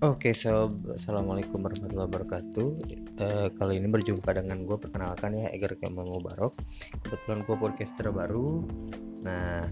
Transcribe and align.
Oke 0.00 0.32
sob, 0.32 0.96
assalamualaikum 0.96 1.60
warahmatullahi 1.60 2.08
wabarakatuh. 2.08 2.68
Uh, 3.20 3.52
kali 3.52 3.76
ini 3.76 3.84
berjumpa 3.84 4.32
dengan 4.32 4.64
gue 4.64 4.80
perkenalkan 4.80 5.36
ya 5.36 5.52
Eger 5.52 5.76
Kemal 5.76 6.08
Mubarok. 6.08 6.56
Kebetulan 7.04 7.44
gue 7.44 7.56
podcaster 7.60 8.08
baru. 8.08 8.64
Nah, 9.20 9.68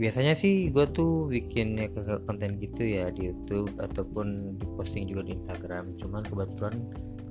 biasanya 0.00 0.32
sih 0.32 0.72
gue 0.72 0.88
tuh 0.96 1.28
bikin 1.28 1.76
ya 1.76 1.92
konten 2.24 2.56
gitu 2.56 2.88
ya 2.88 3.12
di 3.12 3.28
YouTube 3.28 3.76
ataupun 3.84 4.56
di 4.56 4.64
posting 4.80 5.04
juga 5.04 5.28
di 5.28 5.36
Instagram. 5.36 5.92
Cuman 6.00 6.24
kebetulan 6.24 6.80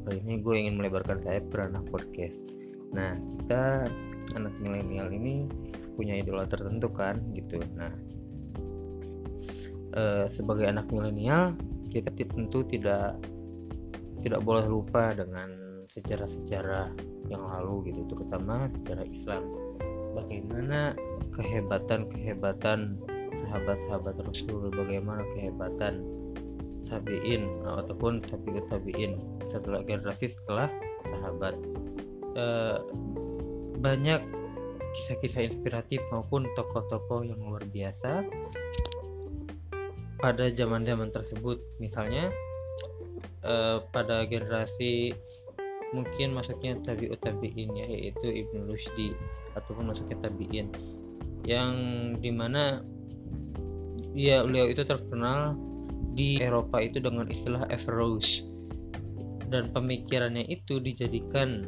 kali 0.05 0.21
ini 0.21 0.37
gue 0.37 0.53
ingin 0.53 0.77
melebarkan 0.77 1.17
saya 1.25 1.41
ranah 1.49 1.81
podcast. 1.89 2.45
Nah, 2.93 3.17
kita 3.41 3.89
anak 4.37 4.53
milenial 4.61 5.09
ini 5.09 5.49
punya 5.97 6.13
idola 6.13 6.45
tertentu 6.45 6.93
kan 6.93 7.17
gitu. 7.33 7.57
Nah, 7.73 7.89
uh, 9.95 10.25
sebagai 10.31 10.67
anak 10.67 10.87
milenial 10.91 11.55
kita 11.91 12.11
tentu 12.15 12.63
tidak 12.63 13.19
tidak 14.21 14.41
boleh 14.45 14.65
lupa 14.69 15.11
dengan 15.11 15.49
sejarah-sejarah 15.91 16.95
yang 17.27 17.43
lalu 17.43 17.91
gitu 17.91 18.07
terutama 18.07 18.71
sejarah 18.79 19.05
Islam. 19.11 19.43
Bagaimana 20.15 20.95
kehebatan-kehebatan 21.35 22.99
sahabat-sahabat 23.43 24.15
Rasul 24.23 24.71
bagaimana 24.71 25.23
kehebatan 25.35 26.03
tabiin 26.87 27.63
ataupun 27.63 28.19
tabiut 28.23 28.67
tabiin 28.67 29.19
setelah 29.47 29.83
generasi 29.83 30.31
setelah 30.31 30.67
sahabat. 31.07 31.55
E, 32.35 32.45
banyak 33.79 34.19
kisah-kisah 34.91 35.47
inspiratif 35.47 36.03
maupun 36.11 36.43
tokoh-tokoh 36.59 37.23
yang 37.23 37.39
luar 37.39 37.63
biasa 37.71 38.27
pada 40.21 40.47
zaman-zaman 40.53 41.09
tersebut. 41.09 41.59
Misalnya 41.81 42.29
uh, 43.43 43.81
pada 43.89 44.23
generasi 44.29 45.11
mungkin 45.91 46.31
masuknya 46.31 46.79
tabiut 46.87 47.19
tabiin 47.19 47.75
ya 47.75 47.83
yaitu 47.83 48.23
Ibnu 48.23 48.71
Rushdi 48.71 49.11
ataupun 49.59 49.91
masuknya 49.91 50.23
tabiin 50.23 50.71
yang 51.43 51.75
di 52.15 52.31
mana 52.31 52.79
ya 54.15 54.47
beliau 54.47 54.71
itu 54.71 54.87
terkenal 54.87 55.59
di 56.15 56.39
Eropa 56.39 56.79
itu 56.79 57.03
dengan 57.03 57.27
istilah 57.27 57.67
Averroes 57.67 58.43
dan 59.51 59.67
pemikirannya 59.75 60.47
itu 60.47 60.79
dijadikan 60.79 61.67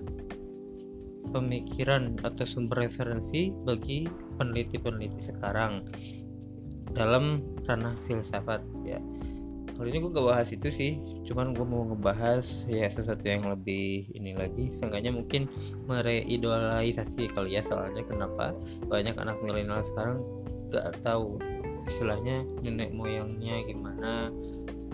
pemikiran 1.36 2.16
atau 2.24 2.48
sumber 2.48 2.88
referensi 2.88 3.52
bagi 3.52 4.08
peneliti-peneliti 4.40 5.20
sekarang 5.20 5.84
dalam 6.94 7.42
ranah 7.66 7.98
filsafat 8.06 8.62
ya. 8.86 9.02
Kali 9.74 9.90
ini 9.90 10.06
gue 10.06 10.14
gak 10.14 10.28
bahas 10.30 10.50
itu 10.54 10.70
sih 10.70 10.92
cuman 11.26 11.58
gue 11.58 11.66
mau 11.66 11.82
ngebahas 11.90 12.46
ya 12.70 12.86
sesuatu 12.94 13.26
yang 13.26 13.42
lebih 13.50 14.06
ini 14.14 14.38
lagi. 14.38 14.70
Seenggaknya 14.78 15.10
mungkin 15.10 15.50
mereidolaisasi 15.90 17.34
kali 17.34 17.58
ya 17.58 17.62
soalnya 17.66 18.06
kenapa 18.06 18.54
banyak 18.86 19.18
anak 19.18 19.42
milenial 19.42 19.82
sekarang 19.82 20.22
gak 20.70 20.94
tahu 21.02 21.42
istilahnya 21.90 22.48
nenek 22.64 22.96
moyangnya 22.96 23.60
gimana 23.68 24.32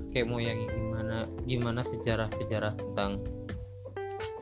kayak 0.09 0.27
moyangnya 0.27 0.69
gimana 0.73 1.17
gimana 1.45 1.81
sejarah-sejarah 1.85 2.73
tentang 2.75 3.21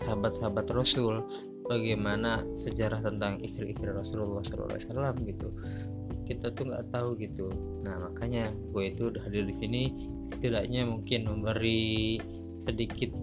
sahabat-sahabat 0.03 0.65
Rasul 0.71 1.19
bagaimana 1.67 2.47
sejarah 2.55 3.03
tentang 3.03 3.43
istri-istri 3.43 3.91
Rasulullah 3.91 4.43
SAW 4.47 5.11
gitu 5.27 5.51
kita 6.27 6.51
tuh 6.51 6.67
nggak 6.67 6.91
tahu 6.91 7.15
gitu. 7.15 7.47
Nah 7.87 7.95
makanya 8.11 8.51
gue 8.51 8.83
itu 8.91 9.07
udah 9.07 9.23
hadir 9.23 9.47
di 9.47 9.55
sini 9.55 9.83
setidaknya 10.27 10.83
mungkin 10.83 11.25
memberi 11.25 12.19
sedikit 12.59 13.15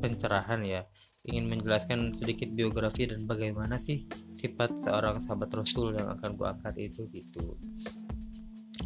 pencerahan 0.00 0.64
ya. 0.64 0.82
Ingin 1.26 1.50
menjelaskan 1.50 2.16
sedikit 2.16 2.48
biografi 2.54 3.04
dan 3.04 3.28
bagaimana 3.28 3.76
sih 3.76 4.08
sifat 4.40 4.78
seorang 4.80 5.20
sahabat 5.26 5.50
Rasul 5.52 5.98
yang 5.98 6.08
akan 6.16 6.38
gue 6.38 6.46
angkat 6.48 6.74
itu 6.80 7.02
gitu. 7.12 7.60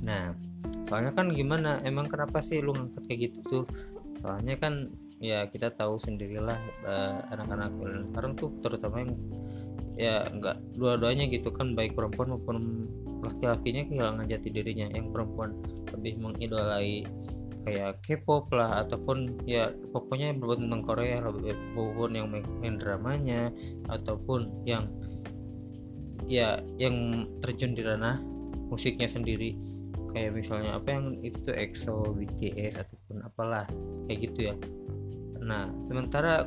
Nah 0.02 0.34
soalnya 0.90 1.14
kan 1.14 1.30
gimana? 1.30 1.78
Emang 1.86 2.10
kenapa 2.10 2.42
sih 2.42 2.58
lu 2.58 2.74
ngangkat 2.74 3.02
kayak 3.06 3.20
gitu 3.30 3.38
tuh? 3.46 3.64
Soalnya 4.20 4.58
kan 4.58 4.90
ya 5.20 5.44
kita 5.52 5.68
tahu 5.76 6.00
sendirilah 6.00 6.56
uh, 6.88 7.20
anak-anak 7.28 7.70
sekarang 8.10 8.32
tuh 8.40 8.48
terutama 8.64 9.04
yang 9.04 9.12
ya 10.00 10.24
enggak 10.32 10.56
dua-duanya 10.80 11.28
gitu 11.28 11.52
kan 11.52 11.76
baik 11.76 11.92
perempuan 11.92 12.32
maupun 12.32 12.88
laki-lakinya 13.20 13.84
kehilangan 13.84 14.24
jati 14.24 14.48
dirinya. 14.48 14.88
Yang 14.96 15.12
perempuan 15.12 15.50
lebih 15.92 16.16
mengidolai 16.24 17.04
kayak 17.68 18.00
K-pop 18.00 18.48
lah 18.56 18.88
ataupun 18.88 19.44
ya 19.44 19.68
pokoknya 19.92 20.32
yang 20.32 20.40
berbuat 20.40 20.60
tentang 20.64 20.82
Korea 20.88 21.20
maupun 21.76 22.10
yang 22.16 22.32
main, 22.32 22.44
main 22.64 22.80
dramanya 22.80 23.52
ataupun 23.92 24.64
yang 24.64 24.88
ya 26.24 26.64
yang 26.80 27.28
terjun 27.44 27.76
di 27.76 27.84
ranah 27.84 28.16
musiknya 28.72 29.12
sendiri. 29.12 29.52
Kayak 30.16 30.42
misalnya 30.42 30.80
apa 30.80 30.88
yang 30.90 31.20
itu 31.22 31.52
EXO, 31.54 32.16
BTS 32.16 32.82
ataupun 32.82 33.22
apalah 33.22 33.68
kayak 34.08 34.26
gitu 34.26 34.50
ya 34.50 34.54
nah 35.40 35.68
sementara 35.88 36.46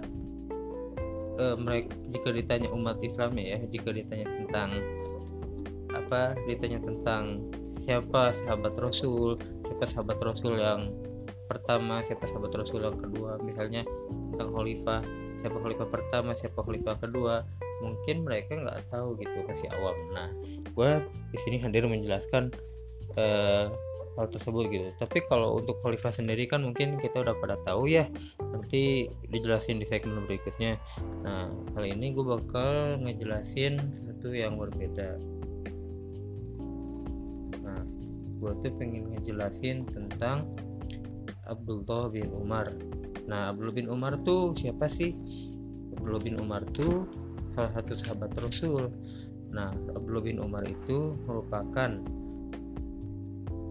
uh, 1.42 1.58
mereka 1.58 1.94
jika 2.14 2.30
ditanya 2.34 2.70
umat 2.72 2.98
Islam 3.02 3.38
ya 3.38 3.60
jika 3.70 3.90
ditanya 3.90 4.28
tentang 4.30 4.70
apa 5.94 6.34
ditanya 6.50 6.82
tentang 6.82 7.46
siapa 7.86 8.34
sahabat 8.44 8.74
Rasul 8.78 9.38
siapa 9.66 9.86
sahabat 9.90 10.18
Rasul 10.22 10.58
yang 10.58 10.94
pertama 11.46 12.02
siapa 12.06 12.26
sahabat 12.26 12.54
Rasul 12.56 12.82
yang 12.82 12.98
kedua 12.98 13.38
misalnya 13.44 13.86
tentang 14.34 14.50
khalifah 14.56 15.02
siapa 15.44 15.58
khalifah 15.60 15.88
pertama 15.92 16.32
siapa 16.40 16.60
khalifah 16.64 16.96
kedua 17.04 17.44
mungkin 17.84 18.24
mereka 18.24 18.56
nggak 18.56 18.88
tahu 18.88 19.20
gitu 19.20 19.44
masih 19.44 19.68
awam. 19.76 19.98
Nah 20.16 20.32
gue 20.72 20.92
di 21.36 21.38
sini 21.44 21.60
hadir 21.60 21.84
menjelaskan 21.84 22.56
uh, 23.20 23.68
hal 24.18 24.30
tersebut 24.30 24.70
gitu. 24.70 24.88
Tapi 25.02 25.26
kalau 25.26 25.58
untuk 25.58 25.82
khalifah 25.82 26.14
sendiri 26.14 26.46
kan 26.46 26.62
mungkin 26.62 27.02
kita 27.02 27.26
udah 27.26 27.36
pada 27.42 27.58
tahu 27.66 27.90
ya. 27.90 28.06
Nanti 28.40 29.10
dijelasin 29.34 29.82
di 29.82 29.86
segmen 29.90 30.26
berikutnya. 30.30 30.78
Nah 31.26 31.50
kali 31.74 31.94
ini 31.94 32.14
gue 32.14 32.26
bakal 32.26 33.02
ngejelasin 33.02 33.82
sesuatu 33.82 34.30
yang 34.32 34.56
berbeda. 34.62 35.18
Nah 37.66 37.82
gue 38.40 38.52
tuh 38.62 38.72
pengen 38.78 39.18
ngejelasin 39.18 39.90
tentang 39.90 40.46
Abdullah 41.50 42.14
bin 42.14 42.30
Umar. 42.32 42.70
Nah 43.26 43.52
Abdullah 43.52 43.76
bin 43.76 43.90
Umar 43.90 44.16
tuh 44.22 44.54
siapa 44.56 44.88
sih? 44.88 45.18
Abdullah 45.98 46.22
bin 46.22 46.38
Umar 46.40 46.64
tuh 46.72 47.10
salah 47.52 47.74
satu 47.76 47.98
sahabat 47.98 48.32
Rasul. 48.38 48.94
Nah 49.54 49.74
Abdullah 49.94 50.24
bin 50.24 50.38
Umar 50.40 50.64
itu 50.66 51.18
merupakan 51.28 52.00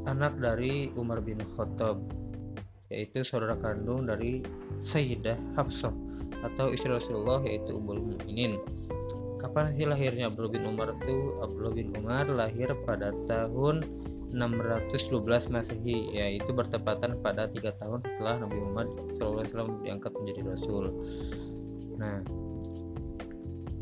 anak 0.07 0.39
dari 0.39 0.91
Umar 0.99 1.23
bin 1.23 1.39
Khattab 1.55 2.03
yaitu 2.93 3.25
saudara 3.25 3.57
kandung 3.57 4.05
dari 4.05 4.45
Sayyidah 4.85 5.39
Hafsah 5.57 5.95
atau 6.45 6.75
istri 6.75 6.93
Rasulullah 6.93 7.41
yaitu 7.47 7.79
Ummul 7.79 8.03
Mukminin. 8.03 8.61
Kapan 9.41 9.75
sih 9.75 9.89
lahirnya 9.89 10.31
Abdullah 10.31 10.55
bin 10.55 10.65
Umar 10.69 10.95
itu? 11.03 11.35
Abdullah 11.43 11.75
bin 11.75 11.89
Umar 11.99 12.29
lahir 12.31 12.71
pada 12.87 13.11
tahun 13.27 13.83
612 14.33 15.53
Masehi 15.53 16.15
yaitu 16.15 16.51
bertepatan 16.53 17.21
pada 17.21 17.49
tiga 17.51 17.75
tahun 17.77 18.01
setelah 18.07 18.45
Nabi 18.45 18.57
Muhammad 18.61 18.89
SAW 19.19 19.83
diangkat 19.83 20.13
menjadi 20.15 20.41
Rasul. 20.57 20.85
Nah, 22.01 22.25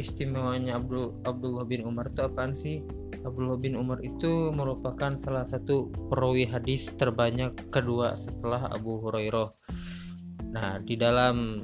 istimewanya 0.01 0.81
Abdul 0.81 1.21
Abdullah 1.29 1.69
bin 1.69 1.85
Umar 1.85 2.09
itu 2.09 2.25
apaan 2.25 2.57
sih? 2.57 2.81
Abdullah 3.21 3.61
bin 3.61 3.77
Umar 3.77 4.01
itu 4.01 4.49
merupakan 4.51 5.13
salah 5.21 5.45
satu 5.45 5.93
perawi 6.09 6.49
hadis 6.49 6.89
terbanyak 6.97 7.53
kedua 7.69 8.17
setelah 8.17 8.73
Abu 8.73 8.97
Hurairah. 9.05 9.53
Nah, 10.51 10.81
di 10.81 10.97
dalam 10.97 11.61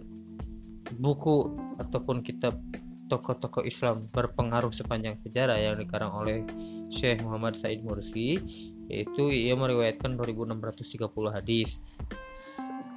buku 1.01 1.57
ataupun 1.81 2.21
kitab 2.21 2.61
tokoh-tokoh 3.07 3.63
Islam 3.65 4.11
berpengaruh 4.11 4.75
sepanjang 4.75 5.17
sejarah 5.23 5.57
yang 5.57 5.75
dikarang 5.79 6.13
oleh 6.13 6.43
Syekh 6.91 7.23
Muhammad 7.23 7.55
Said 7.57 7.83
Mursi 7.83 8.39
yaitu 8.87 9.35
ia 9.35 9.59
meriwayatkan 9.59 10.15
2630 10.15 11.11
hadis. 11.35 11.83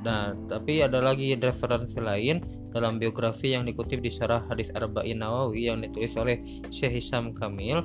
Nah, 0.05 0.31
tapi 0.47 0.85
ada 0.85 1.01
lagi 1.01 1.33
referensi 1.35 1.97
lain 1.97 2.58
dalam 2.69 3.01
biografi 3.01 3.57
yang 3.57 3.65
dikutip 3.65 4.01
di 4.01 4.13
Syarah 4.13 4.45
Hadis 4.45 4.69
Arba'in 4.73 5.21
Nawawi 5.21 5.69
yang 5.69 5.81
ditulis 5.81 6.13
oleh 6.17 6.41
Syekh 6.69 7.01
Hisam 7.01 7.33
Kamil 7.33 7.81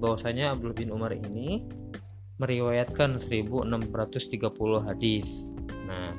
bahwasanya 0.00 0.56
Abdullah 0.56 0.76
bin 0.76 0.90
Umar 0.92 1.12
ini 1.12 1.64
meriwayatkan 2.40 3.22
1630 3.22 4.88
hadis. 4.88 5.28
Nah, 5.86 6.12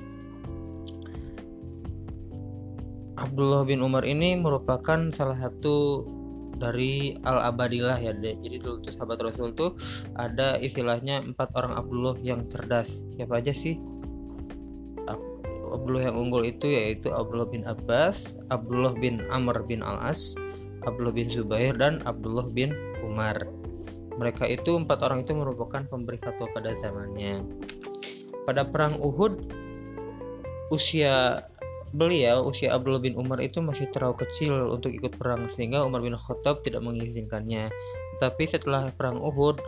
Abdullah 3.16 3.64
bin 3.64 3.80
Umar 3.84 4.04
ini 4.04 4.36
merupakan 4.36 5.12
salah 5.12 5.40
satu 5.40 6.08
dari 6.56 7.20
Al 7.28 7.52
Abadilah 7.52 8.00
ya. 8.00 8.16
Jadi 8.16 8.58
dulu 8.60 8.80
tuh 8.80 8.92
sahabat 8.96 9.20
Rasul 9.24 9.52
tuh 9.56 9.76
ada 10.16 10.56
istilahnya 10.60 11.24
empat 11.24 11.52
orang 11.56 11.76
Abdullah 11.76 12.16
yang 12.24 12.48
cerdas. 12.48 12.96
Siapa 13.16 13.40
aja 13.44 13.52
sih? 13.52 13.76
Abdullah 15.74 16.12
yang 16.12 16.18
unggul 16.20 16.46
itu 16.46 16.70
yaitu 16.70 17.10
Abdullah 17.10 17.50
bin 17.50 17.66
Abbas, 17.66 18.38
Abdullah 18.54 18.94
bin 18.94 19.24
Amr 19.32 19.66
bin 19.66 19.82
Al-As, 19.82 20.38
Abdullah 20.86 21.16
bin 21.16 21.32
Zubair 21.32 21.74
dan 21.74 22.04
Abdullah 22.06 22.46
bin 22.52 22.76
Umar. 23.02 23.50
Mereka 24.16 24.48
itu 24.48 24.80
empat 24.80 25.04
orang 25.04 25.28
itu 25.28 25.36
merupakan 25.36 25.84
pemberi 25.88 26.22
fatwa 26.22 26.48
pada 26.56 26.72
zamannya. 26.78 27.44
Pada 28.48 28.64
perang 28.64 29.02
Uhud, 29.02 29.52
usia 30.72 31.44
beliau, 31.92 32.48
usia 32.48 32.76
Abdullah 32.76 33.04
bin 33.04 33.16
Umar 33.20 33.40
itu 33.44 33.60
masih 33.60 33.90
terlalu 33.92 34.24
kecil 34.28 34.72
untuk 34.72 34.92
ikut 34.92 35.16
perang 35.16 35.48
sehingga 35.52 35.84
Umar 35.84 36.04
bin 36.04 36.16
Khattab 36.16 36.64
tidak 36.64 36.84
mengizinkannya. 36.84 37.72
Tapi 38.20 38.44
setelah 38.48 38.92
perang 38.96 39.20
Uhud, 39.20 39.60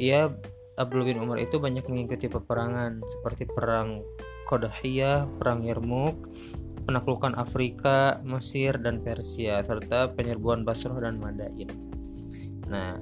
ia 0.00 0.32
Abdullah 0.74 1.06
bin 1.06 1.20
Umar 1.22 1.38
itu 1.38 1.60
banyak 1.60 1.86
mengikuti 1.86 2.26
peperangan 2.26 3.04
seperti 3.06 3.46
perang 3.46 4.02
Qadahiyah, 4.44 5.26
perang 5.40 5.64
Yarmouk, 5.64 6.28
penaklukan 6.84 7.32
Afrika, 7.34 8.20
Mesir 8.22 8.76
dan 8.78 9.00
Persia 9.00 9.64
serta 9.64 10.12
penyerbuan 10.12 10.62
Basrah 10.62 11.00
dan 11.00 11.16
Madain. 11.16 11.72
Nah, 12.68 13.00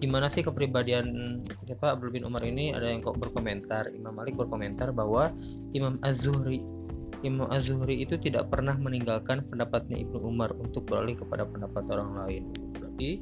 gimana 0.00 0.32
sih 0.32 0.40
kepribadian 0.40 1.38
siapa 1.68 1.92
Abdul 1.92 2.10
bin 2.10 2.24
Umar 2.24 2.40
ini 2.40 2.72
ada 2.72 2.88
yang 2.88 3.04
kok 3.04 3.20
berkomentar 3.20 3.92
Imam 3.92 4.16
Malik 4.16 4.32
berkomentar 4.32 4.96
bahwa 4.96 5.28
Imam 5.76 6.00
Az-Zuhri 6.00 6.64
Imam 7.20 7.52
Az-Zuhri 7.52 8.00
itu 8.00 8.16
tidak 8.16 8.48
pernah 8.48 8.72
meninggalkan 8.80 9.44
pendapatnya 9.44 10.00
Ibnu 10.00 10.24
Umar 10.24 10.56
untuk 10.56 10.88
beralih 10.88 11.20
kepada 11.20 11.44
pendapat 11.44 11.84
orang 11.92 12.16
lain 12.16 12.42
berarti 12.72 13.20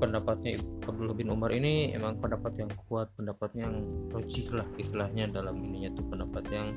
pendapatnya 0.00 0.56
Abdullah 0.88 1.12
bin 1.12 1.28
Umar 1.28 1.52
ini 1.52 1.92
emang 1.92 2.16
pendapat 2.18 2.64
yang 2.64 2.70
kuat 2.88 3.12
pendapat 3.14 3.52
yang 3.54 3.84
logik 4.08 4.48
lah 4.50 4.64
istilahnya 4.80 5.28
dalam 5.28 5.60
ininya 5.60 5.92
tuh 5.92 6.08
pendapat 6.08 6.44
yang 6.48 6.72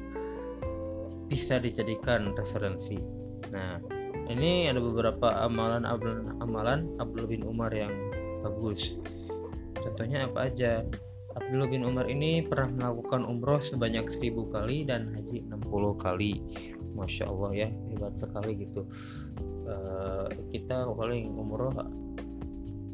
bisa 1.31 1.58
dijadikan 1.58 2.36
referensi 2.36 3.00
nah 3.56 3.80
ini 4.28 4.68
ada 4.68 4.84
beberapa 4.84 5.40
amalan 5.40 5.88
amalan 6.44 6.92
Abdullah 7.00 7.31
bin 7.31 7.48
Umar 7.48 7.72
yang 7.72 7.92
bagus 8.44 9.00
Contohnya 9.84 10.31
apa 10.31 10.48
aja? 10.48 10.80
Abdullah 11.34 11.68
bin 11.68 11.84
Umar 11.84 12.08
ini 12.08 12.46
pernah 12.46 12.72
melakukan 12.72 13.28
umroh 13.28 13.60
sebanyak 13.60 14.08
1000 14.08 14.54
kali 14.54 14.88
dan 14.88 15.12
haji 15.12 15.44
60 15.52 16.00
kali. 16.00 16.40
Masya 16.96 17.28
Allah 17.28 17.52
ya, 17.52 17.70
hebat 17.92 18.16
sekali 18.16 18.64
gitu. 18.64 18.88
Uh, 19.68 20.30
kita 20.56 20.88
paling 20.94 21.34
umroh 21.36 21.74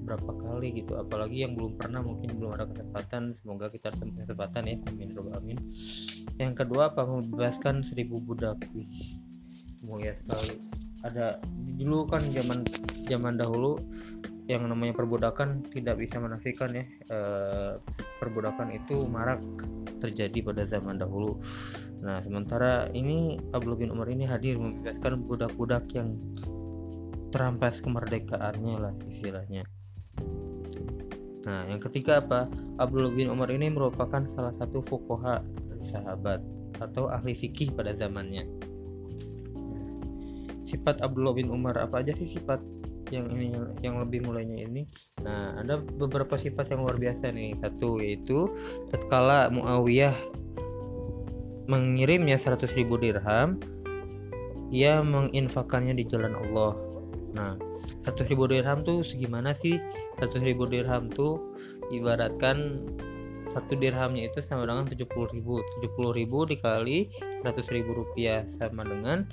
berapa 0.10 0.32
kali 0.34 0.82
gitu. 0.82 0.98
Apalagi 0.98 1.46
yang 1.46 1.54
belum 1.54 1.78
pernah 1.78 2.02
mungkin 2.02 2.34
belum 2.42 2.58
ada 2.58 2.66
kesempatan. 2.66 3.38
Semoga 3.38 3.70
kita 3.70 3.94
ada 3.94 4.02
kesempatan 4.02 4.64
ya. 4.66 4.76
Amin 4.90 5.14
amin 5.14 5.58
yang 6.40 6.56
kedua 6.56 6.90
apa 6.90 7.04
membebaskan 7.04 7.84
seribu 7.86 8.18
budak. 8.18 8.58
Wih 8.74 9.20
mulia 9.84 10.16
sekali. 10.16 10.58
Ada 11.04 11.40
dulu 11.80 12.08
kan 12.08 12.24
zaman 12.32 12.64
zaman 13.08 13.40
dahulu 13.40 13.80
yang 14.50 14.66
namanya 14.66 14.98
perbudakan 14.98 15.62
tidak 15.70 16.02
bisa 16.02 16.18
menafikan 16.18 16.74
ya. 16.74 16.86
Eh, 17.12 17.74
perbudakan 18.18 18.74
itu 18.74 19.06
marak 19.06 19.44
terjadi 20.00 20.40
pada 20.42 20.64
zaman 20.66 20.98
dahulu. 20.98 21.38
Nah 22.00 22.24
sementara 22.24 22.88
ini 22.96 23.38
Abdullah 23.52 23.80
bin 23.80 23.92
Umar 23.92 24.08
ini 24.10 24.26
hadir 24.26 24.56
membebaskan 24.56 25.28
budak-budak 25.28 25.92
yang 25.92 26.16
terampas 27.30 27.84
kemerdekaannya 27.84 28.76
lah 28.80 28.94
istilahnya. 29.06 29.68
Nah 31.48 31.66
yang 31.70 31.82
ketiga 31.82 32.22
apa? 32.22 32.46
Abdullah 32.78 33.14
bin 33.14 33.32
Umar 33.32 33.50
ini 33.50 33.72
merupakan 33.72 34.24
salah 34.30 34.54
satu 34.56 34.84
fukoha 34.84 35.42
sahabat 35.80 36.44
atau 36.80 37.08
ahli 37.08 37.34
fikih 37.34 37.72
pada 37.74 37.96
zamannya. 37.96 38.46
Sifat 40.68 41.02
Abdullah 41.02 41.34
bin 41.34 41.50
Umar 41.50 41.80
apa 41.82 42.04
aja 42.06 42.14
sih 42.14 42.30
sifat 42.30 42.62
yang 43.10 43.26
ini 43.34 43.54
yang 43.82 43.98
lebih 43.98 44.26
mulainya 44.26 44.66
ini 44.70 44.86
nah 45.26 45.58
ada 45.58 45.82
beberapa 45.98 46.38
sifat 46.38 46.74
yang 46.74 46.86
luar 46.86 46.98
biasa 46.98 47.34
nih 47.34 47.58
satu 47.58 47.98
yaitu 48.00 48.50
tatkala 48.94 49.50
Muawiyah 49.50 50.14
mengirimnya 51.70 52.38
100 52.38 52.70
ribu 52.78 52.98
dirham 52.98 53.58
ia 54.70 55.02
menginfakannya 55.02 55.98
di 55.98 56.06
jalan 56.06 56.38
Allah 56.38 56.74
nah 57.34 57.54
100 58.06 58.30
ribu 58.32 58.50
dirham 58.50 58.82
tuh 58.86 59.02
segimana 59.06 59.52
sih? 59.52 59.78
100 60.22 60.42
ribu 60.44 60.66
dirham 60.66 61.10
tuh 61.12 61.40
ibaratkan 61.90 62.86
satu 63.40 63.80
dirhamnya 63.80 64.28
itu 64.28 64.44
sama 64.44 64.68
dengan 64.68 64.86
70 64.86 65.08
ribu. 65.36 65.64
70 65.82 66.20
ribu 66.20 66.38
dikali 66.44 67.08
100 67.42 67.76
ribu 67.76 68.04
rupiah 68.04 68.44
sama 68.60 68.84
dengan 68.84 69.24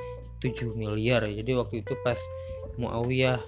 7 0.40 0.76
miliar. 0.78 1.26
Jadi 1.26 1.52
waktu 1.58 1.82
itu 1.82 1.92
pas 2.06 2.18
Muawiyah 2.76 3.40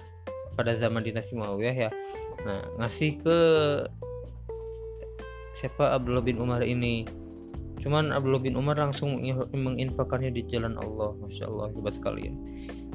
pada 0.57 0.75
zaman 0.75 1.05
dinasti 1.05 1.37
Muawiyah 1.37 1.75
ya 1.87 1.91
nah 2.39 2.63
ngasih 2.79 3.19
ke 3.19 3.37
siapa? 5.59 5.91
Abdullah 5.91 6.23
bin 6.23 6.39
Umar 6.39 6.63
ini. 6.63 7.03
Cuman 7.83 8.15
Abdullah 8.15 8.39
bin 8.39 8.55
Umar 8.55 8.79
langsung 8.79 9.19
menginfakannya 9.51 10.31
di 10.31 10.47
jalan 10.47 10.79
Allah. 10.79 11.15
Masya 11.19 11.51
Allah 11.51 11.67
hebat 11.75 11.99
sekali 11.99 12.31
ya. 12.31 12.33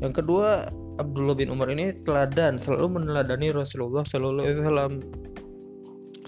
Yang 0.01 0.25
kedua 0.25 0.69
Abdullah 1.03 1.35
bin 1.35 1.51
Umar 1.51 1.71
ini 1.75 1.91
teladan 2.07 2.59
selalu 2.59 3.03
meneladani 3.03 3.51
Rasulullah 3.51 4.07
Sallallahu 4.07 4.47
Alaihi 4.47 4.61
Wasallam 4.63 4.93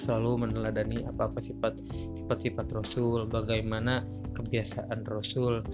selalu 0.02 0.32
meneladani 0.46 0.98
apa 1.06 1.30
apa 1.30 1.38
sifat 1.40 1.78
sifat-sifat 2.20 2.66
Rasul 2.74 3.26
bagaimana 3.30 4.02
kebiasaan 4.34 5.06
Rasul 5.06 5.64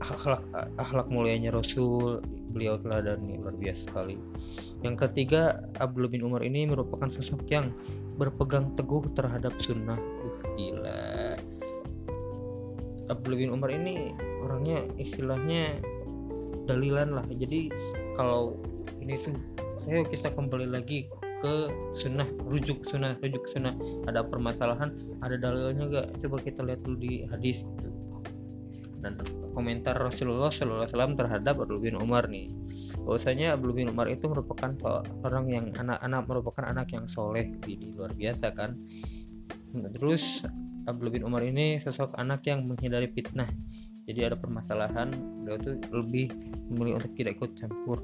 akhlak 0.00 0.44
akhlak 0.80 1.08
mulianya 1.12 1.52
Rasul 1.52 2.24
beliau 2.52 2.80
teladani 2.80 3.36
luar 3.40 3.56
biasa 3.56 3.88
sekali 3.88 4.16
yang 4.80 4.96
ketiga, 4.96 5.60
Abdullah 5.76 6.08
bin 6.08 6.24
Umar 6.24 6.40
ini 6.40 6.64
merupakan 6.64 7.12
sosok 7.12 7.44
yang 7.52 7.68
berpegang 8.16 8.72
teguh 8.80 9.04
terhadap 9.12 9.52
sunnah. 9.60 10.00
Uh, 10.24 10.40
gila. 10.56 11.36
Abdullah 13.12 13.38
bin 13.44 13.52
Umar 13.52 13.68
ini 13.68 14.16
orangnya 14.40 14.88
istilahnya 14.96 15.76
dalilan 16.64 17.12
lah. 17.12 17.26
Jadi 17.28 17.68
kalau 18.20 18.60
ini 19.00 19.16
tuh, 19.16 19.32
ayo 19.88 20.04
kita 20.04 20.28
kembali 20.36 20.68
lagi 20.68 21.08
ke 21.40 21.72
sunnah, 21.96 22.28
rujuk 22.44 22.84
sunnah, 22.84 23.16
rujuk 23.24 23.48
sunnah. 23.48 23.72
Ada 24.04 24.28
permasalahan, 24.28 24.92
ada 25.24 25.40
dalilnya 25.40 25.88
gak? 25.88 26.20
Coba 26.20 26.36
kita 26.44 26.60
lihat 26.60 26.84
dulu 26.84 27.00
di 27.00 27.24
hadis. 27.32 27.64
Dan 29.00 29.16
komentar 29.56 29.96
Rasulullah 29.96 30.52
SAW 30.52 31.16
terhadap 31.16 31.64
Abdullah 31.64 31.80
bin 31.80 31.96
Umar 31.96 32.28
nih 32.28 32.52
bahwasanya 33.00 33.56
Abdul 33.56 33.72
bin 33.72 33.88
Umar 33.88 34.12
itu 34.12 34.28
merupakan 34.28 34.76
orang 35.24 35.48
yang 35.48 35.72
anak-anak 35.72 36.22
merupakan 36.28 36.64
anak 36.68 36.92
yang 36.92 37.08
soleh 37.08 37.48
di 37.64 37.80
luar 37.96 38.12
biasa 38.12 38.52
kan 38.52 38.76
terus 39.96 40.44
Abdul 40.84 41.08
bin 41.08 41.24
Umar 41.24 41.40
ini 41.40 41.80
sosok 41.80 42.12
anak 42.20 42.44
yang 42.44 42.68
menghindari 42.68 43.08
fitnah 43.08 43.48
jadi 44.10 44.34
ada 44.34 44.36
permasalahan 44.36 45.14
beliau 45.46 45.58
tuh 45.62 45.78
lebih 45.94 46.34
memilih 46.66 46.98
untuk 46.98 47.14
tidak 47.14 47.38
ikut 47.38 47.54
campur 47.54 48.02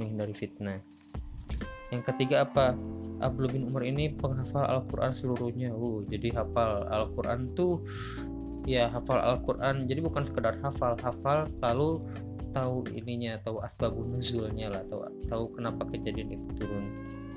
menghindari 0.00 0.32
fitnah. 0.32 0.80
Yang 1.92 2.02
ketiga 2.12 2.48
apa? 2.48 2.72
Abdul 3.20 3.48
bin 3.48 3.68
Umar 3.68 3.84
ini 3.84 4.12
penghafal 4.12 4.64
Al-Quran 4.64 5.12
seluruhnya. 5.12 5.72
Uh, 5.72 6.04
jadi 6.08 6.32
hafal 6.36 6.84
Al-Quran 6.88 7.52
tuh 7.52 7.84
ya 8.64 8.88
hafal 8.88 9.20
Al-Quran. 9.20 9.84
Jadi 9.84 10.00
bukan 10.00 10.24
sekedar 10.24 10.56
hafal 10.64 10.96
hafal 11.00 11.48
lalu 11.60 12.00
tahu 12.56 12.88
ininya 12.88 13.36
tahu 13.44 13.60
asbabun 13.60 14.16
nuzulnya 14.16 14.72
lah 14.72 14.80
tahu 14.88 15.04
tahu 15.28 15.44
kenapa 15.56 15.84
kejadian 15.92 16.40
itu 16.40 16.48
turun. 16.64 16.84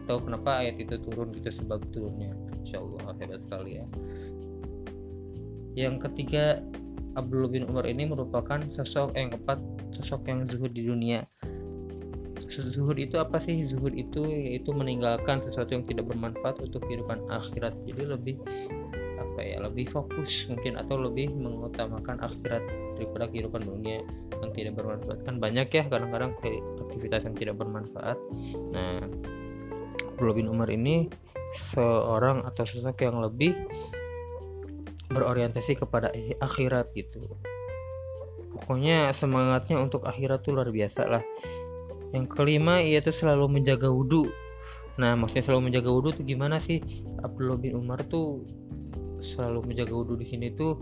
Tahu 0.08 0.26
kenapa 0.26 0.64
ayat 0.64 0.80
itu 0.80 0.96
turun 1.00 1.32
gitu 1.36 1.52
sebab 1.52 1.84
turunnya. 1.92 2.34
Insya 2.64 2.80
Allah 2.82 3.16
hebat 3.20 3.40
sekali 3.40 3.80
ya. 3.80 3.86
Yang 5.78 5.96
ketiga 6.10 6.60
Abdul 7.20 7.52
bin 7.52 7.68
Umar 7.68 7.84
ini 7.84 8.08
merupakan 8.08 8.64
sosok 8.72 9.12
yang 9.20 9.36
keempat 9.36 9.60
sosok 10.00 10.32
yang 10.32 10.48
zuhud 10.48 10.72
di 10.72 10.88
dunia. 10.88 11.28
Zuhud 12.50 12.96
itu 12.96 13.20
apa 13.20 13.38
sih? 13.38 13.62
Zuhud 13.68 13.92
itu 13.94 14.24
yaitu 14.24 14.72
meninggalkan 14.72 15.44
sesuatu 15.44 15.76
yang 15.76 15.84
tidak 15.84 16.08
bermanfaat 16.08 16.64
untuk 16.64 16.82
kehidupan 16.88 17.20
akhirat. 17.28 17.76
Jadi 17.84 18.04
lebih 18.08 18.36
apa 19.20 19.40
ya 19.44 19.60
lebih 19.60 19.92
fokus 19.92 20.48
mungkin 20.48 20.80
atau 20.80 20.96
lebih 20.96 21.30
mengutamakan 21.36 22.24
akhirat 22.24 22.64
daripada 22.96 23.28
kehidupan 23.28 23.68
dunia 23.68 24.00
yang 24.40 24.52
tidak 24.56 24.80
bermanfaat. 24.80 25.20
Kan 25.28 25.44
banyak 25.44 25.68
ya 25.68 25.84
kadang-kadang 25.92 26.32
aktivitas 26.88 27.28
yang 27.28 27.36
tidak 27.36 27.56
bermanfaat. 27.60 28.18
Nah 28.72 29.04
Abdullah 30.16 30.36
bin 30.36 30.48
Umar 30.48 30.72
ini 30.72 31.12
seorang 31.72 32.48
atau 32.48 32.64
sosok 32.64 33.04
yang 33.04 33.20
lebih 33.20 33.56
berorientasi 35.10 35.78
kepada 35.78 36.14
akhirat 36.40 36.94
gitu. 36.94 37.22
Pokoknya 38.56 39.10
semangatnya 39.14 39.82
untuk 39.82 40.06
akhirat 40.06 40.46
tuh 40.46 40.54
luar 40.58 40.70
biasa 40.70 41.02
lah. 41.10 41.24
Yang 42.14 42.26
kelima 42.34 42.82
ia 42.82 43.02
tuh 43.02 43.14
selalu 43.14 43.60
menjaga 43.60 43.90
wudhu 43.90 44.30
nah 45.00 45.16
maksudnya 45.16 45.48
selalu 45.48 45.72
menjaga 45.72 45.90
wudhu 45.96 46.12
tuh 46.12 46.26
gimana 46.28 46.60
sih? 46.60 46.84
Abdullah 47.24 47.56
bin 47.56 47.80
Umar 47.80 48.04
tuh 48.12 48.44
selalu 49.24 49.72
menjaga 49.72 49.96
wudhu 49.96 50.20
di 50.20 50.28
sini 50.28 50.52
tuh 50.52 50.76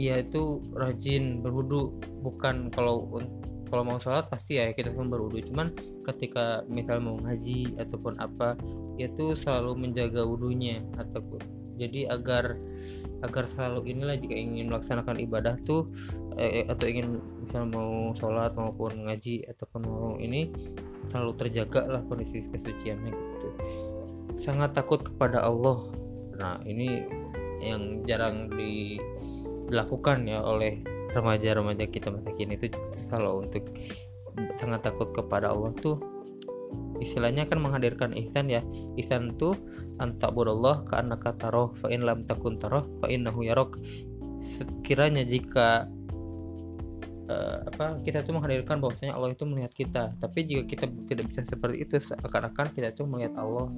Iya 0.00 0.24
itu 0.24 0.64
rajin 0.72 1.44
berwudu. 1.44 1.92
Bukan 2.24 2.72
kalau 2.72 3.04
kalau 3.68 3.82
mau 3.86 4.00
sholat 4.00 4.32
pasti 4.32 4.56
ya 4.56 4.72
kita 4.72 4.96
semua 4.96 5.12
berwudu. 5.12 5.44
Cuman 5.52 5.76
ketika 6.08 6.64
misal 6.72 7.04
mau 7.04 7.20
ngaji 7.20 7.76
ataupun 7.76 8.16
apa 8.16 8.56
itu 8.96 9.36
selalu 9.36 9.76
menjaga 9.76 10.24
wudhunya 10.24 10.80
ataupun 10.96 11.59
jadi 11.80 12.12
agar 12.12 12.60
agar 13.24 13.44
selalu 13.48 13.96
inilah 13.96 14.16
jika 14.20 14.36
ingin 14.36 14.68
melaksanakan 14.68 15.16
ibadah 15.20 15.56
tuh 15.64 15.88
eh, 16.36 16.68
atau 16.68 16.84
ingin 16.84 17.20
misal 17.40 17.68
mau 17.68 18.12
sholat 18.16 18.52
maupun 18.52 19.08
ngaji 19.08 19.48
ataupun 19.48 19.80
mau 19.84 20.12
ini 20.20 20.52
selalu 21.08 21.32
terjaga 21.40 21.88
lah 21.88 22.02
kondisi 22.04 22.44
kesuciannya 22.44 23.12
gitu. 23.12 23.48
Sangat 24.40 24.76
takut 24.76 25.00
kepada 25.04 25.44
Allah. 25.44 25.80
Nah 26.36 26.60
ini 26.64 27.04
yang 27.60 28.04
jarang 28.08 28.48
dilakukan 28.52 30.24
ya 30.24 30.40
oleh 30.40 30.80
remaja-remaja 31.12 31.84
kita 31.90 32.08
masa 32.08 32.32
kini 32.32 32.56
itu 32.56 32.72
selalu 33.08 33.48
untuk 33.48 33.64
sangat 34.56 34.80
takut 34.86 35.10
kepada 35.12 35.52
Allah 35.52 35.74
tuh 35.76 35.98
istilahnya 37.00 37.48
kan 37.48 37.58
menghadirkan 37.58 38.14
ihsan 38.24 38.52
ya. 38.52 38.60
Ihsan 39.00 39.34
tuh 39.40 39.56
antabudallah 39.98 40.84
ka 40.86 41.00
annaka 41.00 41.34
taroh 41.36 41.72
fa 41.74 41.88
in 41.88 42.04
lam 42.04 42.28
takun 42.28 42.60
taroh 42.60 42.86
fa 43.00 43.08
innahu 43.08 43.42
yarok. 43.42 43.80
Sekiranya 44.40 45.24
jika 45.24 45.88
uh, 47.30 47.58
apa 47.70 48.00
kita 48.02 48.26
tuh 48.26 48.36
menghadirkan 48.36 48.82
bahwasanya 48.82 49.14
Allah 49.14 49.32
itu 49.32 49.44
melihat 49.46 49.72
kita 49.72 50.02
tapi 50.18 50.44
jika 50.44 50.62
kita 50.66 50.84
tidak 51.06 51.30
bisa 51.30 51.46
seperti 51.46 51.86
itu 51.86 51.96
seakan-akan 52.02 52.66
kita 52.74 52.90
tuh 52.92 53.06
melihat 53.06 53.38
Allah 53.38 53.70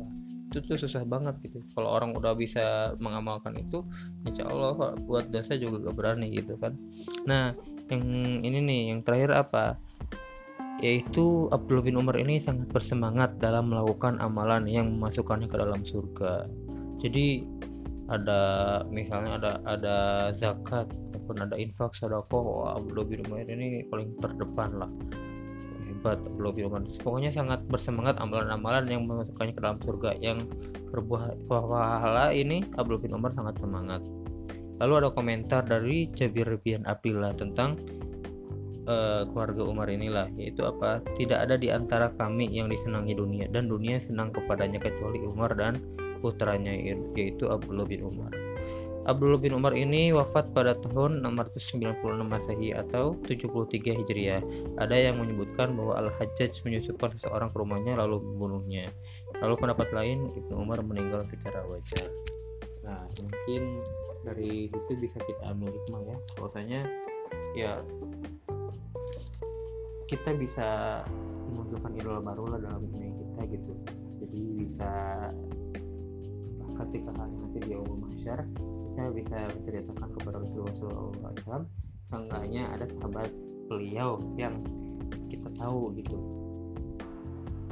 itu 0.53 0.61
tuh 0.69 0.77
susah 0.77 1.09
banget 1.09 1.41
gitu. 1.49 1.65
Kalau 1.73 1.89
orang 1.89 2.13
udah 2.13 2.37
bisa 2.37 2.93
mengamalkan 3.01 3.57
itu 3.57 3.81
insya 4.29 4.45
Allah 4.45 4.93
buat 5.09 5.33
dosa 5.33 5.57
juga 5.57 5.89
gak 5.89 5.97
berani 5.97 6.29
gitu 6.29 6.61
kan. 6.61 6.77
Nah 7.25 7.57
yang 7.89 8.05
ini 8.45 8.59
nih 8.61 8.81
yang 8.93 9.01
terakhir 9.01 9.33
apa 9.33 9.81
yaitu 10.83 11.47
Abdullah 11.55 11.87
bin 11.87 11.95
Umar 11.95 12.19
ini 12.19 12.43
sangat 12.43 12.67
bersemangat 12.75 13.39
dalam 13.39 13.71
melakukan 13.71 14.19
amalan 14.19 14.67
yang 14.67 14.91
memasukkannya 14.99 15.47
ke 15.47 15.57
dalam 15.57 15.81
surga. 15.87 16.51
Jadi 16.99 17.47
ada 18.11 18.41
misalnya 18.91 19.39
ada 19.39 19.53
ada 19.65 19.97
zakat 20.35 20.91
ataupun 21.15 21.47
ada 21.47 21.55
infak 21.55 21.95
sedekah 21.95 22.77
Abdullah 22.77 23.07
bin 23.07 23.23
Umar 23.31 23.47
ini 23.47 23.87
paling 23.87 24.19
terdepan 24.19 24.83
lah. 24.83 24.91
Hebat 25.87 26.19
Abdullah 26.19 26.53
bin 26.53 26.67
Umar. 26.67 26.83
Pokoknya 26.99 27.31
sangat 27.31 27.63
bersemangat 27.71 28.19
amalan-amalan 28.19 28.91
yang 28.91 29.07
memasukkannya 29.07 29.55
ke 29.55 29.63
dalam 29.63 29.79
surga 29.87 30.19
yang 30.19 30.37
berbuah 30.91 31.39
pahala 31.47 32.35
ini 32.35 32.67
Abdullah 32.75 33.07
bin 33.07 33.15
Umar 33.15 33.31
sangat 33.33 33.57
semangat 33.63 34.03
lalu 34.83 34.99
ada 34.99 35.09
komentar 35.15 35.63
dari 35.63 36.11
Jabir 36.11 36.59
bin 36.59 36.83
Abdullah 36.91 37.31
tentang 37.39 37.79
uh, 38.87 39.29
keluarga 39.31 39.63
Umar 39.67 39.89
inilah 39.91 40.31
yaitu 40.39 40.63
apa 40.67 41.03
tidak 41.19 41.45
ada 41.49 41.55
di 41.59 41.69
antara 41.71 42.11
kami 42.17 42.49
yang 42.51 42.71
disenangi 42.71 43.15
dunia 43.15 43.47
dan 43.51 43.69
dunia 43.71 43.99
senang 44.03 44.35
kepadanya 44.35 44.79
kecuali 44.83 45.23
Umar 45.23 45.55
dan 45.55 45.79
putranya 46.23 46.73
yaitu 47.15 47.51
Abdullah 47.51 47.87
bin 47.87 48.07
Umar 48.07 48.33
Abdullah 49.03 49.43
bin 49.43 49.51
Umar 49.59 49.75
ini 49.75 50.15
wafat 50.15 50.55
pada 50.55 50.79
tahun 50.79 51.27
696 51.27 52.23
Masehi 52.23 52.71
atau 52.71 53.19
73 53.27 53.99
Hijriah. 53.99 54.39
Ada 54.79 55.11
yang 55.11 55.19
menyebutkan 55.19 55.75
bahwa 55.75 55.99
Al-Hajjaj 55.99 56.63
menyusupkan 56.63 57.11
seseorang 57.19 57.51
ke 57.51 57.57
rumahnya 57.59 57.99
lalu 57.99 58.23
membunuhnya. 58.23 58.87
Lalu 59.43 59.59
pendapat 59.59 59.91
lain 59.91 60.31
Ibnu 60.31 60.55
Umar 60.55 60.87
meninggal 60.87 61.27
secara 61.27 61.67
wajar. 61.67 62.07
Nah, 62.87 63.03
mungkin 63.19 63.83
dari 64.23 64.71
itu 64.71 64.93
bisa 64.95 65.19
kita 65.19 65.51
ambil 65.51 65.75
hikmah 65.75 66.03
ya. 66.07 66.17
Bahwasanya 66.39 66.81
ya 67.59 67.83
kita 70.13 70.37
bisa 70.37 70.69
memunculkan 71.49 71.97
idola 71.97 72.21
baru 72.21 72.45
lah 72.53 72.61
dalam 72.61 72.85
dunia 72.85 73.17
kita 73.17 73.41
gitu. 73.49 73.73
Jadi 74.21 74.41
bisa 74.61 74.91
ketika 76.77 77.17
nanti 77.17 77.59
di 77.65 77.73
Allah 77.73 77.97
Mahsyar 77.97 78.45
kita 78.93 79.09
bisa 79.17 79.39
menceritakan 79.57 80.09
kepada 80.21 80.37
Rasulullah 80.45 80.77
SAW 80.77 81.65
seenggaknya 82.13 82.69
ada 82.77 82.85
sahabat 82.93 83.33
beliau 83.73 84.21
yang 84.37 84.61
kita 85.33 85.49
tahu 85.57 85.97
gitu. 85.97 86.21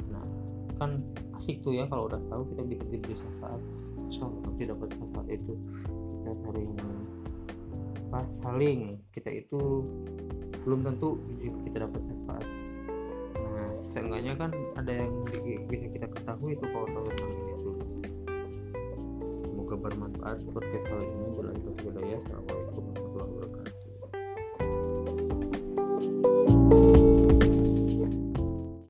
Nah 0.09 0.25
kan 0.81 0.97
asik 1.37 1.61
tuh 1.61 1.77
ya 1.77 1.85
kalau 1.85 2.09
udah 2.09 2.17
tahu 2.25 2.41
kita 2.57 2.61
bisa 2.65 2.83
diberi 2.89 3.13
syafaat. 3.21 3.61
So 4.09 4.33
nanti 4.41 4.65
dapat 4.65 4.89
syafaat 4.97 5.27
itu. 5.29 5.53
Kita 6.25 6.33
saling 6.41 6.73
apa 8.11 8.27
saling. 8.43 8.99
Kita 9.15 9.31
itu 9.31 9.87
belum 10.67 10.83
tentu 10.83 11.15
kita 11.63 11.87
dapat 11.87 12.03
syafaat 12.05 12.45
nah 13.33 13.71
seenggaknya 13.89 14.33
kan 14.37 14.51
ada 14.77 14.93
yang 14.93 15.09
bisa 15.65 15.87
kita 15.89 16.05
ketahui 16.11 16.53
itu 16.53 16.65
kalau 16.69 16.85
tahu 16.91 17.07
tentang 17.07 17.31
ini 17.33 17.53
tuh 17.65 17.75
bermanfaat. 19.81 20.37
Podcast 20.53 20.85
kali 20.85 21.05
ini 21.09 21.27
berlanjut 21.33 21.73
budaya. 21.81 22.15
Assalamualaikum 22.21 23.00